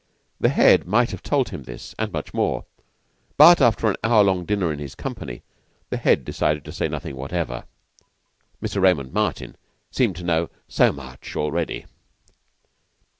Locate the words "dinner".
4.45-4.73